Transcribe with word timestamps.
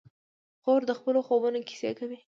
خور 0.61 0.81
د 0.89 0.91
خپلو 0.99 1.19
خوبونو 1.27 1.59
کیسې 1.69 1.91
کوي. 1.99 2.19